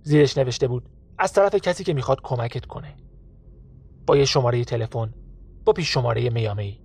زیرش 0.01 0.37
نوشته 0.37 0.67
بود 0.67 0.89
از 1.17 1.33
طرف 1.33 1.55
کسی 1.55 1.83
که 1.83 1.93
می‌خواد 1.93 2.21
کمکت 2.23 2.65
کنه. 2.65 2.95
با 4.05 4.17
یه 4.17 4.25
شماره 4.25 4.63
تلفن 4.63 5.13
با 5.65 5.73
پیش 5.73 5.93
شماره 5.93 6.29
میامه 6.29 6.77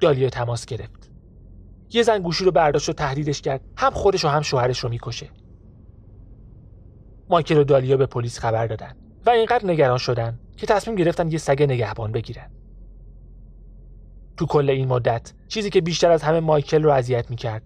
دالیا 0.00 0.30
تماس 0.30 0.66
گرفت. 0.66 1.10
یه 1.90 2.02
زن 2.02 2.18
گوشی 2.18 2.44
رو 2.44 2.50
برداشت 2.50 2.88
و 2.88 2.92
تهدیدش 2.92 3.40
کرد. 3.40 3.60
هم 3.76 3.90
خودش 3.90 4.24
و 4.24 4.28
هم 4.28 4.42
شوهرش 4.42 4.78
رو 4.78 4.88
می‌کشه. 4.88 5.30
مایکل 7.30 7.58
و 7.58 7.64
دالیا 7.64 7.96
به 7.96 8.06
پلیس 8.06 8.38
خبر 8.38 8.66
دادن 8.66 8.96
و 9.26 9.30
اینقدر 9.30 9.66
نگران 9.66 9.98
شدن 9.98 10.40
که 10.56 10.66
تصمیم 10.66 10.96
گرفتن 10.96 11.30
یه 11.30 11.38
سگ 11.38 11.62
نگهبان 11.62 12.12
بگیرن. 12.12 12.50
تو 14.36 14.46
کل 14.46 14.70
این 14.70 14.88
مدت 14.88 15.32
چیزی 15.48 15.70
که 15.70 15.80
بیشتر 15.80 16.10
از 16.10 16.22
همه 16.22 16.40
مایکل 16.40 16.82
رو 16.82 16.90
اذیت 16.90 17.30
می‌کرد. 17.30 17.62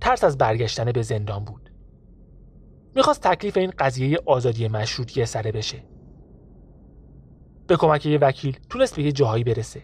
ترس 0.00 0.24
از 0.24 0.38
برگشتن 0.38 0.92
به 0.92 1.02
زندان 1.02 1.44
بود. 1.44 1.70
می‌خواست 2.96 3.22
تکلیف 3.22 3.56
این 3.56 3.72
قضیه 3.78 4.18
آزادی 4.26 4.68
مشروطیه 4.68 5.24
سره 5.24 5.52
بشه. 5.52 5.84
به 7.66 7.76
کمک 7.76 8.06
یه 8.06 8.18
وکیل 8.18 8.58
تونست 8.70 8.96
به 8.96 9.02
یه 9.02 9.12
جاهایی 9.12 9.44
برسه. 9.44 9.82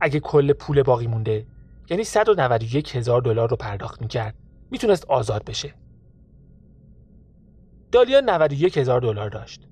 اگه 0.00 0.20
کل 0.20 0.52
پول 0.52 0.82
باقی 0.82 1.06
مونده 1.06 1.46
یعنی 1.90 2.04
191 2.04 2.96
هزار 2.96 3.20
دلار 3.20 3.50
رو 3.50 3.56
پرداخت 3.56 4.02
می‌کرد 4.02 4.34
می‌تونست 4.70 5.04
آزاد 5.04 5.44
بشه. 5.44 5.74
دالیا 7.92 8.20
91 8.20 8.78
هزار 8.78 9.00
دلار 9.00 9.30
داشت. 9.30 9.68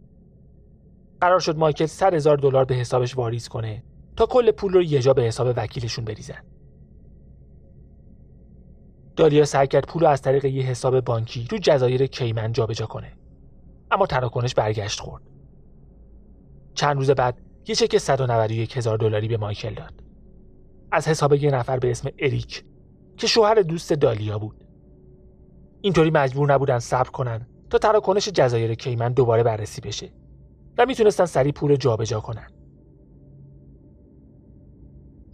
قرار 1.20 1.40
شد 1.40 1.56
مایکل 1.56 1.86
100 1.86 2.14
هزار 2.14 2.36
دلار 2.36 2.64
به 2.64 2.74
حسابش 2.74 3.16
واریز 3.16 3.48
کنه. 3.48 3.82
تا 4.16 4.26
کل 4.26 4.50
پول 4.50 4.72
رو 4.72 4.82
یه 4.82 5.00
جا 5.00 5.12
به 5.12 5.22
حساب 5.22 5.54
وکیلشون 5.56 6.04
بریزن. 6.04 6.42
دالیا 9.16 9.44
سعی 9.44 9.66
کرد 9.66 9.86
پول 9.86 10.02
رو 10.02 10.08
از 10.08 10.22
طریق 10.22 10.44
یه 10.44 10.62
حساب 10.62 11.00
بانکی 11.00 11.44
تو 11.44 11.56
جزایر 11.56 12.06
کیمن 12.06 12.52
جابجا 12.52 12.86
کنه. 12.86 13.12
اما 13.90 14.06
تراکنش 14.06 14.54
برگشت 14.54 15.00
خورد. 15.00 15.22
چند 16.74 16.96
روز 16.96 17.10
بعد 17.10 17.40
یه 17.66 17.74
چک 17.74 17.98
191 17.98 18.76
هزار 18.76 18.98
دلاری 18.98 19.28
به 19.28 19.36
مایکل 19.36 19.74
داد. 19.74 19.92
از 20.92 21.08
حساب 21.08 21.34
یه 21.34 21.50
نفر 21.50 21.78
به 21.78 21.90
اسم 21.90 22.10
اریک 22.18 22.64
که 23.16 23.26
شوهر 23.26 23.54
دوست 23.54 23.92
دالیا 23.92 24.38
بود. 24.38 24.64
اینطوری 25.80 26.10
مجبور 26.10 26.52
نبودن 26.52 26.78
صبر 26.78 27.10
کنن 27.10 27.46
تا 27.70 27.78
تراکنش 27.78 28.28
جزایر 28.28 28.74
کیمن 28.74 29.12
دوباره 29.12 29.42
بررسی 29.42 29.80
بشه 29.80 30.12
و 30.78 30.86
می‌تونستن 30.86 31.24
سریع 31.24 31.52
پول 31.52 31.76
جابجا 31.76 32.20
کنن. 32.20 32.61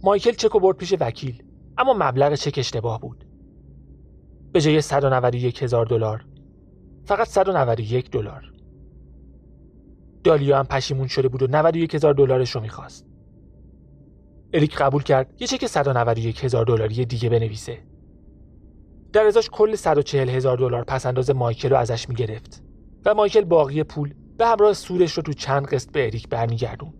مایکل 0.03 0.31
چک 0.31 0.55
و 0.55 0.59
برد 0.59 0.77
پیش 0.77 0.95
وکیل 0.99 1.43
اما 1.77 1.93
مبلغ 1.93 2.33
چک 2.33 2.55
اشتباه 2.57 3.01
بود. 3.01 3.25
به 4.51 4.61
جای 4.61 4.81
191 4.81 5.63
هزار 5.63 5.85
دلار 5.85 6.25
فقط 7.05 7.27
191 7.27 8.11
دلار. 8.11 8.51
دالیا 10.23 10.59
هم 10.59 10.65
پشیمون 10.65 11.07
شده 11.07 11.27
بود 11.27 11.43
و 11.43 11.47
91 11.47 11.95
هزار 11.95 12.13
دلارش 12.13 12.51
رو 12.51 12.61
می‌خواست. 12.61 13.05
اریک 14.53 14.75
قبول 14.75 15.03
کرد 15.03 15.41
یه 15.41 15.47
چک 15.47 15.65
191 15.65 16.43
هزار 16.43 16.65
دلاری 16.65 17.05
دیگه 17.05 17.29
بنویسه. 17.29 17.77
در 19.13 19.25
ازاش 19.25 19.49
کل 19.49 19.75
140 19.75 20.29
هزار 20.29 20.57
دلار 20.57 20.83
پس 20.83 21.05
انداز 21.05 21.29
مایکل 21.29 21.69
رو 21.69 21.77
ازش 21.77 22.09
می‌گرفت 22.09 22.63
و 23.05 23.13
مایکل 23.13 23.43
باقی 23.43 23.83
پول 23.83 24.13
به 24.37 24.47
همراه 24.47 24.73
سودش 24.73 25.13
رو 25.13 25.23
تو 25.23 25.33
چند 25.33 25.67
قسط 25.67 25.91
به 25.91 26.05
اریک 26.05 26.29
برمیگردوند. 26.29 26.98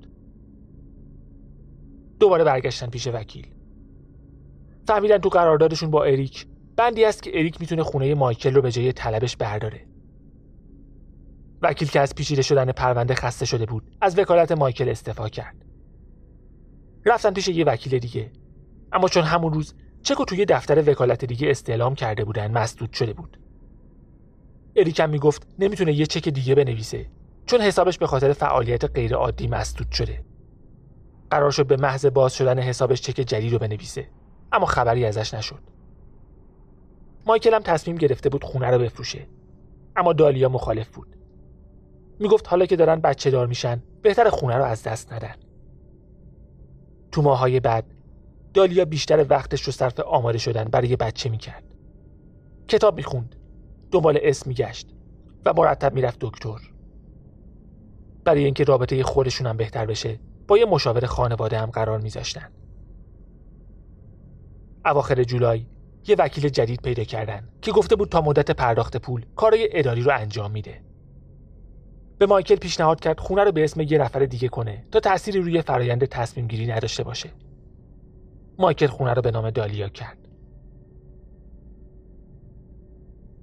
دوباره 2.19 2.43
برگشتن 2.43 2.87
پیش 2.87 3.07
وکیل. 3.07 3.47
فهمیدن 4.87 5.17
تو 5.17 5.29
قراردادشون 5.29 5.91
با 5.91 6.03
اریک 6.03 6.47
بندی 6.75 7.05
است 7.05 7.23
که 7.23 7.39
اریک 7.39 7.61
می‌تونه 7.61 7.83
خونه 7.83 8.15
مایکل 8.15 8.53
رو 8.53 8.61
به 8.61 8.71
جای 8.71 8.93
طلبش 8.93 9.37
برداره. 9.37 9.85
وکیل 11.61 11.87
که 11.87 11.99
از 11.99 12.15
پیچیده 12.15 12.41
شدن 12.41 12.71
پرونده 12.71 13.15
خسته 13.15 13.45
شده 13.45 13.65
بود 13.65 13.83
از 14.01 14.19
وکالت 14.19 14.51
مایکل 14.51 14.89
استعفا 14.89 15.29
کرد. 15.29 15.65
رفتن 17.05 17.33
پیش 17.33 17.47
یه 17.47 17.65
وکیل 17.65 17.99
دیگه. 17.99 18.31
اما 18.91 19.07
چون 19.07 19.23
همون 19.23 19.53
روز 19.53 19.73
چکو 20.03 20.25
توی 20.25 20.45
دفتر 20.45 20.91
وکالت 20.91 21.25
دیگه 21.25 21.49
استعلام 21.49 21.95
کرده 21.95 22.25
بودن 22.25 22.51
مسدود 22.51 22.93
شده 22.93 23.13
بود. 23.13 23.37
اریک 24.75 24.99
هم 24.99 25.09
می‌گفت 25.09 25.47
نمی‌تونه 25.59 25.93
یه 25.93 26.05
چک 26.05 26.29
دیگه 26.29 26.55
بنویسه 26.55 27.05
چون 27.45 27.61
حسابش 27.61 27.97
به 27.97 28.07
خاطر 28.07 28.33
فعالیت 28.33 28.85
غیرعادی 28.85 29.47
مسدود 29.47 29.91
شده. 29.91 30.23
قرار 31.31 31.51
شد 31.51 31.67
به 31.67 31.77
محض 31.77 32.05
باز 32.05 32.33
شدن 32.33 32.59
حسابش 32.59 33.01
چک 33.01 33.21
جدید 33.21 33.53
رو 33.53 33.59
بنویسه. 33.59 34.07
اما 34.51 34.65
خبری 34.65 35.05
ازش 35.05 35.33
نشد. 35.33 35.59
مایکل 37.25 37.53
هم 37.53 37.61
تصمیم 37.61 37.97
گرفته 37.97 38.29
بود 38.29 38.43
خونه 38.43 38.67
رو 38.67 38.79
بفروشه. 38.79 39.27
اما 39.95 40.13
دالیا 40.13 40.49
مخالف 40.49 40.89
بود. 40.89 41.15
می‌گفت 42.19 42.47
حالا 42.47 42.65
که 42.65 42.75
دارن 42.75 42.95
بچه 42.95 43.31
دار 43.31 43.47
میشن 43.47 43.83
بهتر 44.01 44.29
خونه 44.29 44.57
رو 44.57 44.63
از 44.63 44.83
دست 44.83 45.13
ندن. 45.13 45.35
تو 47.11 47.21
ماهای 47.21 47.59
بعد 47.59 47.85
دالیا 48.53 48.85
بیشتر 48.85 49.25
وقتش 49.29 49.61
رو 49.61 49.71
صرف 49.71 49.99
آماده 49.99 50.37
شدن 50.37 50.63
برای 50.63 50.95
بچه 50.95 51.29
می‌کرد. 51.29 51.63
کتاب 52.67 52.95
می‌خوند. 52.95 53.35
دنبال 53.91 54.19
اسم 54.21 54.49
میگشت 54.49 54.87
و 55.45 55.53
مرتب 55.53 55.93
می‌رفت 55.93 56.17
دکتر. 56.21 56.59
برای 58.23 58.45
اینکه 58.45 58.63
رابطه 58.63 59.03
خودشون 59.03 59.47
هم 59.47 59.57
بهتر 59.57 59.85
بشه 59.85 60.19
با 60.49 60.57
یه 60.57 60.65
مشاور 60.65 61.05
خانواده 61.05 61.59
هم 61.59 61.69
قرار 61.69 61.99
میذاشتن. 61.99 62.49
اواخر 64.85 65.23
جولای 65.23 65.65
یه 66.07 66.15
وکیل 66.19 66.49
جدید 66.49 66.81
پیدا 66.81 67.03
کردن 67.03 67.49
که 67.61 67.71
گفته 67.71 67.95
بود 67.95 68.09
تا 68.09 68.21
مدت 68.21 68.51
پرداخت 68.51 68.97
پول 68.97 69.25
کارای 69.35 69.69
اداری 69.71 70.01
رو 70.01 70.11
انجام 70.15 70.51
میده. 70.51 70.81
به 72.17 72.25
مایکل 72.25 72.55
پیشنهاد 72.55 72.99
کرد 72.99 73.19
خونه 73.19 73.43
رو 73.43 73.51
به 73.51 73.63
اسم 73.63 73.81
یه 73.81 73.97
نفر 73.97 74.25
دیگه 74.25 74.47
کنه 74.47 74.85
تا 74.91 74.99
تأثیری 74.99 75.39
روی 75.39 75.61
فرایند 75.61 76.05
تصمیم 76.05 76.47
گیری 76.47 76.67
نداشته 76.67 77.03
باشه. 77.03 77.29
مایکل 78.59 78.87
خونه 78.87 79.13
رو 79.13 79.21
به 79.21 79.31
نام 79.31 79.49
دالیا 79.49 79.89
کرد. 79.89 80.17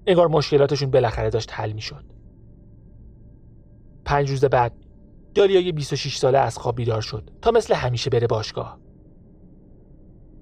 انگار 0.07 0.29
مشکلاتشون 0.29 0.91
بالاخره 0.91 1.31
داشت 1.31 1.51
حل 1.53 1.73
می‌شد. 1.73 2.05
پنج 4.05 4.31
روز 4.31 4.45
بعد 4.45 4.86
دالیا 5.37 5.73
26 5.73 6.17
ساله 6.17 6.39
از 6.39 6.59
خواب 6.59 6.77
بیدار 6.77 7.01
شد 7.01 7.31
تا 7.43 7.51
مثل 7.51 7.75
همیشه 7.75 8.11
بره 8.11 8.27
باشگاه. 8.27 8.79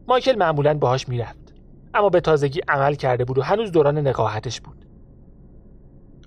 مایکل 0.08 0.36
معمولا 0.36 0.74
باهاش 0.74 1.08
می‌رفت 1.08 1.54
اما 1.94 2.08
به 2.08 2.20
تازگی 2.20 2.60
عمل 2.68 2.94
کرده 2.94 3.24
بود 3.24 3.38
و 3.38 3.42
هنوز 3.42 3.72
دوران 3.72 3.98
نقاهتش 3.98 4.60
بود. 4.60 4.84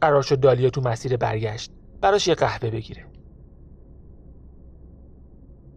قرار 0.02 0.22
شد 0.22 0.40
دالیا 0.40 0.70
تو 0.70 0.82
مسیر 0.82 1.18
برگشت 1.18 1.72
براش 2.02 2.28
یه 2.28 2.36
قهوه 2.36 2.70
بگیره. 2.70 3.06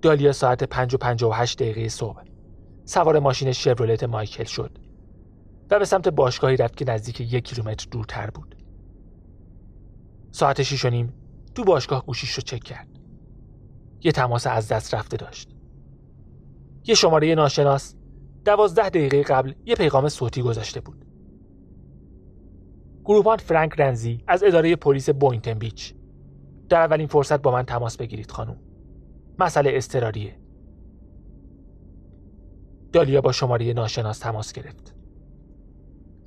دالیا 0.03 0.33
ساعت 0.33 0.65
5 0.65 0.95
و 0.95 0.99
58 0.99 1.59
دقیقه 1.59 1.89
صبح. 1.89 2.23
سوار 2.85 3.19
ماشین 3.19 3.53
شورولت 3.53 4.05
مایکل 4.05 4.45
شد 4.45 4.79
و 5.71 5.79
به 5.79 5.85
سمت 5.85 6.09
باشگاهی 6.09 6.57
رفت 6.57 6.77
که 6.77 6.85
نزدیک 6.85 7.21
یک 7.21 7.45
کیلومتر 7.45 7.87
دورتر 7.91 8.31
بود. 8.31 8.57
ساعت 10.31 10.63
شیش 10.63 10.85
و 10.85 10.91
نیم 10.91 11.20
تو 11.55 11.65
باشگاه 11.65 12.07
گوشیش 12.07 12.33
رو 12.33 12.43
چک 12.43 12.65
کرد. 12.65 12.89
یه 14.03 14.13
تماس 14.13 14.47
از 14.47 14.69
دست 14.69 14.95
رفته 14.95 15.17
داشت. 15.17 15.51
یه 16.85 16.95
شماره 16.95 17.35
ناشناس 17.35 17.95
دوازده 18.45 18.89
دقیقه 18.89 19.23
قبل 19.23 19.53
یه 19.67 19.75
پیغام 19.75 20.09
صوتی 20.09 20.43
گذاشته 20.43 20.81
بود. 20.81 21.05
گروهبان 23.05 23.37
فرانک 23.37 23.73
رنزی 23.79 24.25
از 24.27 24.43
اداره 24.43 24.77
پلیس 24.77 25.11
بوینتن 25.11 25.55
بیچ 25.55 25.95
در 26.69 26.81
اولین 26.81 27.07
فرصت 27.07 27.43
با 27.43 27.53
من 27.53 27.63
تماس 27.63 27.97
بگیرید 27.97 28.31
خانم. 28.31 28.57
مسئله 29.39 29.71
استراریه. 29.75 30.37
دالیا 32.93 33.21
با 33.21 33.33
شماره 33.33 33.73
ناشناس 33.73 34.19
تماس 34.19 34.53
گرفت. 34.53 34.95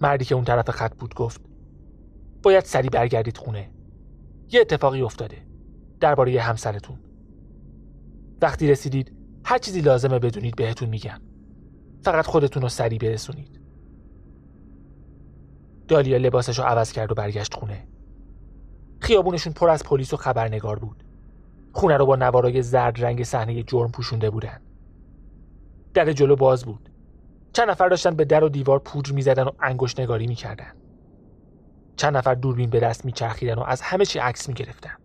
مردی 0.02 0.26
که 0.26 0.36
اون 0.36 0.44
طرف 0.44 0.70
خط 0.70 0.96
بود 0.96 1.16
گفت 1.16 1.42
باید 2.44 2.64
سری 2.64 2.90
برگردید 2.90 3.38
خونه. 3.38 3.70
یه 4.54 4.62
اتفاقی 4.62 5.02
افتاده. 5.02 5.38
درباره 6.00 6.42
همسرتون. 6.42 7.00
وقتی 8.42 8.72
رسیدید 8.72 9.12
هر 9.46 9.58
چیزی 9.58 9.82
لازمه 9.82 10.20
بدونید 10.20 10.56
بهتون 10.56 10.90
میگم. 10.90 11.22
فقط 12.04 12.26
خودتون 12.26 12.64
رو 12.64 12.70
سری 12.70 12.98
برسونید. 12.98 13.60
دالیا 15.88 16.18
لباسش 16.18 16.60
رو 16.60 16.66
عوض 16.66 16.92
کرد 16.92 17.12
و 17.12 17.16
برگشت 17.16 17.54
خونه. 17.54 17.88
خیابونشون 19.00 19.54
پر 19.54 19.70
از 19.70 19.84
پلیس 19.84 20.14
و 20.14 20.18
خبرنگار 20.18 20.80
بود. 20.80 21.04
خونه 21.72 21.98
رو 21.98 22.06
با 22.06 22.16
نوارای 22.16 22.62
زرد 22.62 23.04
رنگ 23.04 23.24
صحنه 23.24 23.64
جرم 23.64 23.92
پوشونده 23.92 24.30
بودن. 24.30 24.60
در 25.94 26.12
جلو 26.12 26.36
باز 26.36 26.66
بود. 26.66 26.90
چند 27.54 27.70
نفر 27.70 27.90
داشتن 27.90 28.16
به 28.16 28.26
در 28.26 28.44
و 28.44 28.50
دیوار 28.50 28.80
پودر 28.80 29.12
می‌زدن 29.12 29.44
و 29.44 29.52
انگشت 29.62 30.00
نگاری 30.00 30.28
می‌کردن. 30.28 30.74
چند 31.96 32.18
نفر 32.18 32.34
دوربین 32.34 32.70
به 32.70 32.80
دست 32.80 33.06
میچرخیدن 33.06 33.54
و 33.54 33.64
از 33.68 33.82
همه 33.82 34.06
چی 34.06 34.20
عکس 34.20 34.50
می‌گرفتن. 34.50 34.96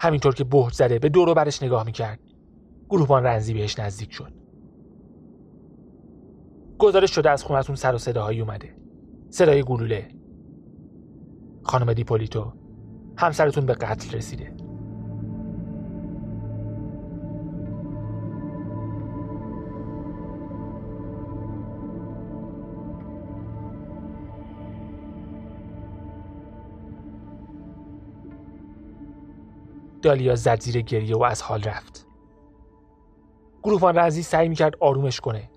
همینطور 0.00 0.34
که 0.34 0.44
بهت 0.44 0.72
زده 0.72 0.98
به 0.98 1.08
دور 1.08 1.28
و 1.28 1.34
برش 1.34 1.62
نگاه 1.62 1.84
می‌کرد. 1.86 2.18
گروهبان 2.90 3.24
رنزی 3.24 3.54
بهش 3.54 3.78
نزدیک 3.78 4.12
شد. 4.12 4.32
گزارش 6.78 7.14
شده 7.14 7.30
از 7.30 7.44
خونتون 7.44 7.76
سر 7.76 7.94
و 7.94 7.98
صداهایی 7.98 8.40
اومده. 8.40 8.76
صدای 9.30 9.62
گلوله. 9.62 10.08
خانم 11.62 11.92
دیپولیتو 11.92 12.52
همسرتون 13.16 13.66
به 13.66 13.74
قتل 13.74 14.16
رسیده. 14.16 14.61
دالیا 30.02 30.34
زد 30.34 30.60
زیر 30.60 30.80
گریه 30.80 31.16
و 31.16 31.22
از 31.22 31.42
حال 31.42 31.62
رفت. 31.62 32.06
گروهبان 33.62 33.98
رزی 33.98 34.22
سعی 34.22 34.48
می‌کرد 34.48 34.76
آرومش 34.80 35.20
کنه 35.20 35.50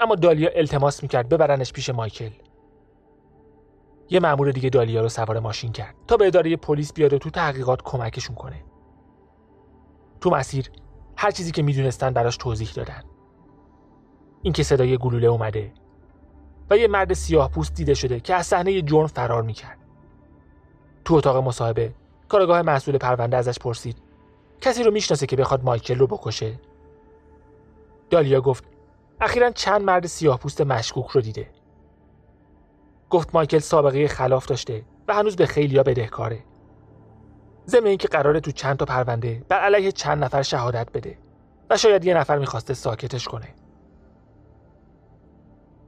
اما 0.00 0.14
دالیا 0.14 0.50
التماس 0.54 1.02
می‌کرد 1.02 1.28
ببرنش 1.28 1.72
پیش 1.72 1.90
مایکل. 1.90 2.30
یه 4.10 4.20
مأمور 4.20 4.50
دیگه 4.50 4.70
دالیا 4.70 5.00
رو 5.02 5.08
سوار 5.08 5.40
ماشین 5.40 5.72
کرد 5.72 5.94
تا 6.06 6.16
به 6.16 6.26
اداره 6.26 6.56
پلیس 6.56 6.92
بیاد 6.92 7.12
و 7.12 7.18
تو 7.18 7.30
تحقیقات 7.30 7.82
کمکشون 7.82 8.36
کنه. 8.36 8.64
تو 10.20 10.30
مسیر 10.30 10.70
هر 11.16 11.30
چیزی 11.30 11.50
که 11.50 11.62
می‌دونستن 11.62 12.10
براش 12.10 12.36
توضیح 12.36 12.68
دادن. 12.74 13.02
اینکه 14.42 14.62
صدای 14.62 14.98
گلوله 14.98 15.26
اومده 15.26 15.72
و 16.70 16.78
یه 16.78 16.88
مرد 16.88 17.12
سیاه 17.12 17.50
پوست 17.50 17.74
دیده 17.74 17.94
شده 17.94 18.20
که 18.20 18.34
از 18.34 18.46
صحنه 18.46 18.82
جرم 18.82 19.06
فرار 19.06 19.42
می‌کرد. 19.42 19.78
تو 21.04 21.14
اتاق 21.14 21.36
مصاحبه 21.36 21.94
کارگاه 22.32 22.62
مسئول 22.62 22.98
پرونده 22.98 23.36
ازش 23.36 23.58
پرسید. 23.58 23.96
کسی 24.60 24.82
رو 24.82 24.90
می‌شناسه 24.90 25.26
که 25.26 25.36
بخواد 25.36 25.64
مایکل 25.64 25.98
رو 25.98 26.06
بکشه؟ 26.06 26.60
دالیا 28.10 28.40
گفت 28.40 28.64
اخیرا 29.20 29.50
چند 29.50 29.82
مرد 29.82 30.06
سیاه 30.06 30.38
پوست 30.38 30.60
مشکوک 30.60 31.06
رو 31.06 31.20
دیده. 31.20 31.50
گفت 33.10 33.34
مایکل 33.34 33.58
سابقه 33.58 34.08
خلاف 34.08 34.46
داشته 34.46 34.84
و 35.08 35.14
هنوز 35.14 35.36
به 35.36 35.46
خیلیا 35.46 35.82
بدهکاره. 35.82 36.44
ضمن 37.66 37.86
اینکه 37.86 38.08
قراره 38.08 38.40
تو 38.40 38.50
چند 38.50 38.76
تا 38.76 38.84
پرونده 38.84 39.42
بر 39.48 39.58
علیه 39.58 39.92
چند 39.92 40.24
نفر 40.24 40.42
شهادت 40.42 40.88
بده 40.94 41.18
و 41.70 41.76
شاید 41.76 42.04
یه 42.04 42.14
نفر 42.14 42.38
می‌خواسته 42.38 42.74
ساکتش 42.74 43.28
کنه. 43.28 43.48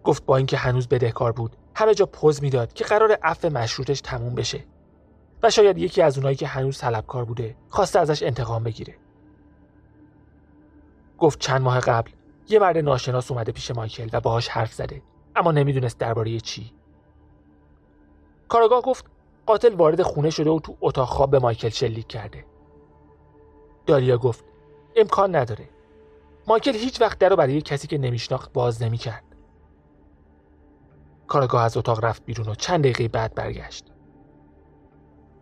گفت 0.05 0.27
با 0.27 0.37
اینکه 0.37 0.57
هنوز 0.57 0.89
بدهکار 0.89 1.33
بود 1.33 1.57
همه 1.75 1.95
جا 1.95 2.07
پوز 2.07 2.43
می‌داد 2.43 2.73
که 2.73 2.85
قرار 2.85 3.19
عفو 3.23 3.49
مشروطش 3.49 4.01
تموم 4.01 4.35
بشه. 4.35 4.65
و 5.45 5.51
شاید 5.51 5.79
یکی 5.79 6.03
از 6.03 6.19
اونایی 6.19 6.37
که 6.37 6.47
هنوز 6.47 6.79
طلبکار 6.79 7.25
بوده 7.25 7.57
خواسته 7.69 7.99
ازش 7.99 8.23
انتقام 8.23 8.65
بگیره. 8.65 8.97
گفت 11.19 11.39
چند 11.39 11.61
ماه 11.61 11.81
قبل 11.81 12.11
یه 12.49 12.59
مرد 12.59 12.79
ناشناس 12.79 13.31
اومده 13.31 13.53
پیش 13.53 13.71
مایکل 13.71 14.09
و 14.13 14.21
باهاش 14.21 14.49
حرف 14.49 14.73
زده 14.73 15.03
اما 15.37 15.53
نمی‌دونست 15.53 15.99
درباره 15.99 16.41
چی. 16.41 16.73
کاراگاه 18.49 18.83
گفت 18.83 19.05
قاتل 19.47 19.75
وارد 19.75 20.03
خونه 20.03 20.31
شده 20.31 20.51
و 20.51 20.61
تو 20.61 20.77
اتاق 20.81 21.09
خواب 21.09 21.31
به 21.31 21.39
مایکل 21.39 21.69
شلیک 21.69 22.07
کرده. 22.07 22.45
دالیا 23.87 24.19
گفت 24.19 24.45
امکان 24.97 25.37
نداره. 25.37 25.69
مایکل 26.47 26.75
هیچ 26.75 27.01
وقت 27.01 27.19
در 27.19 27.29
رو 27.29 27.37
برای 27.37 27.61
کسی 27.63 27.89
که 27.89 27.99
نمیشناخت 27.99 28.53
باز 28.53 28.83
نمی‌کرد. 28.83 29.25
کارگاه 31.27 31.63
از 31.63 31.77
اتاق 31.77 32.05
رفت 32.05 32.25
بیرون 32.25 32.49
و 32.49 32.55
چند 32.55 32.81
دقیقه 32.81 33.09
بعد 33.09 33.35
برگشت. 33.35 33.94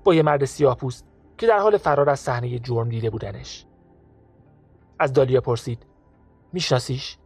با 0.05 0.15
یه 0.15 0.23
مرد 0.23 0.45
سیاه 0.45 0.77
پوست 0.77 1.07
که 1.39 1.47
در 1.47 1.59
حال 1.59 1.77
فرار 1.77 2.11
از 2.11 2.21
صحنه 2.21 2.59
جرم 2.59 2.89
دیده 2.89 3.11
بودنش. 3.11 3.67
از 4.99 5.13
دالیا 5.13 5.41
پرسید 5.41 5.87
میشناسیش؟ 6.53 7.17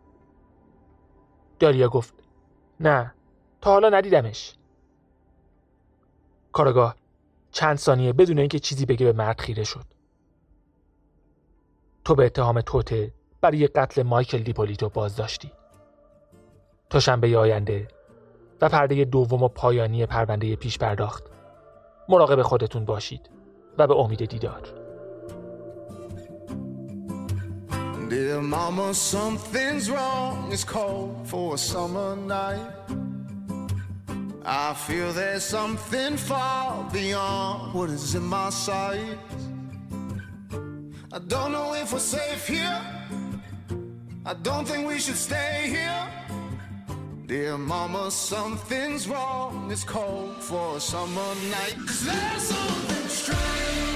دالیا 1.58 1.88
گفت 1.88 2.14
نه 2.80 3.14
تا 3.60 3.70
حالا 3.70 3.88
ندیدمش. 3.88 4.54
کارگاه 6.52 6.96
چند 7.50 7.76
ثانیه 7.76 8.12
بدون 8.12 8.38
اینکه 8.38 8.58
چیزی 8.58 8.86
بگه 8.86 9.06
به 9.06 9.12
مرد 9.12 9.40
خیره 9.40 9.64
شد. 9.64 9.84
تو 12.04 12.14
به 12.14 12.26
اتهام 12.26 12.60
توته 12.60 13.12
برای 13.40 13.66
قتل 13.66 14.02
مایکل 14.02 14.38
دیپولیتو 14.38 14.88
بازداشتی. 14.88 15.52
تا 16.90 17.00
شنبه 17.00 17.38
آینده 17.38 17.88
و 18.60 18.68
پرده 18.68 19.04
دوم 19.04 19.42
و 19.42 19.48
پایانی 19.48 20.06
پرونده 20.06 20.56
پیش 20.56 20.78
پرداخت. 20.78 21.35
مراقب 22.08 22.42
خودتون 22.42 22.84
باشید 22.84 23.30
و 23.78 23.86
به 23.86 23.94
امید 23.94 24.24
دیدار 24.24 24.62
Dear 28.08 28.40
mama, 28.40 28.94
something's 28.94 29.90
wrong. 29.90 30.52
It's 30.52 30.62
cold 30.62 31.26
for 31.30 31.54
a 31.54 31.58
summer 31.58 32.14
night. 32.36 32.70
I 34.44 34.74
feel 34.86 35.08
there's 35.12 35.42
something 35.42 36.16
far 36.16 36.88
beyond 36.92 37.74
what 37.74 37.90
is 37.90 38.14
in 38.14 38.26
my 38.36 38.50
sight. 38.50 39.18
I 41.16 41.18
don't 41.32 41.50
know 41.56 41.68
if 41.82 41.92
we're 41.92 42.08
safe 42.18 42.46
here. 42.56 42.80
I 44.30 44.34
don't 44.46 44.66
think 44.70 44.82
we 44.92 44.98
should 45.04 45.20
stay 45.30 45.54
here. 45.76 46.02
Dear 47.26 47.58
mama, 47.58 48.08
something's 48.12 49.08
wrong. 49.08 49.68
It's 49.72 49.82
cold 49.82 50.36
for 50.36 50.76
a 50.76 50.80
summer 50.80 51.34
night. 51.50 51.74
Cause 51.84 52.04
there's 52.04 52.42
something 52.42 53.08
strange. 53.08 53.95